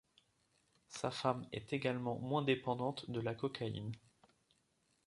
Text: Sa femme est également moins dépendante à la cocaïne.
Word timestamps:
Sa 0.87 1.11
femme 1.11 1.47
est 1.51 1.73
également 1.73 2.17
moins 2.17 2.41
dépendante 2.41 3.05
à 3.07 3.21
la 3.21 3.35
cocaïne. 3.35 3.91